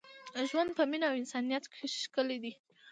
[0.49, 1.63] ژوند په مینه او انسانیت
[2.01, 2.53] ښکلی دی.